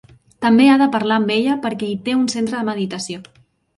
[0.45, 3.21] També ha de parlar amb ella perquè hi té un centre de meditació.